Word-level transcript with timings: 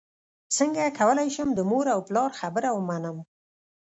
څنګه 0.57 0.83
کولی 0.99 1.27
شم 1.35 1.49
د 1.55 1.59
مور 1.69 1.85
او 1.95 1.99
پلار 2.07 2.31
خبره 2.39 2.69
ومنم 2.73 3.17